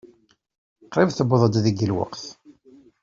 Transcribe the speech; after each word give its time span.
Qrib 0.91 1.09
tewweḍ-d 1.13 1.55
deg 1.65 1.77
lweqt. 1.89 2.25